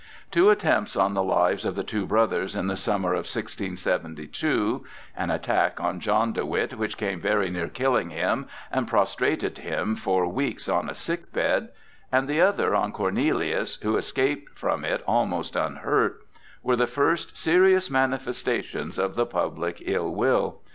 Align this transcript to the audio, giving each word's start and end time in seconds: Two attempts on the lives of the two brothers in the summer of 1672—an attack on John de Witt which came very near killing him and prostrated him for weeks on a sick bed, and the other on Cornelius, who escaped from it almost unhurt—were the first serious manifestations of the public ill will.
Two 0.31 0.49
attempts 0.49 0.95
on 0.95 1.13
the 1.13 1.21
lives 1.21 1.63
of 1.63 1.75
the 1.75 1.83
two 1.83 2.07
brothers 2.07 2.55
in 2.55 2.65
the 2.65 2.75
summer 2.75 3.13
of 3.13 3.25
1672—an 3.25 5.29
attack 5.29 5.79
on 5.79 5.99
John 5.99 6.33
de 6.33 6.43
Witt 6.43 6.73
which 6.73 6.97
came 6.97 7.21
very 7.21 7.51
near 7.51 7.67
killing 7.69 8.09
him 8.09 8.47
and 8.71 8.87
prostrated 8.87 9.59
him 9.59 9.95
for 9.95 10.25
weeks 10.25 10.67
on 10.67 10.89
a 10.89 10.95
sick 10.95 11.31
bed, 11.31 11.69
and 12.11 12.27
the 12.27 12.41
other 12.41 12.73
on 12.73 12.91
Cornelius, 12.91 13.75
who 13.83 13.95
escaped 13.95 14.57
from 14.57 14.83
it 14.83 15.03
almost 15.05 15.55
unhurt—were 15.55 16.75
the 16.75 16.87
first 16.87 17.37
serious 17.37 17.91
manifestations 17.91 18.97
of 18.97 19.13
the 19.13 19.27
public 19.27 19.83
ill 19.85 20.11
will. 20.15 20.61